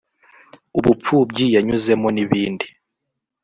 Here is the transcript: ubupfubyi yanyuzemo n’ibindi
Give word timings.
ubupfubyi 0.77 1.45
yanyuzemo 1.55 2.07
n’ibindi 2.15 2.65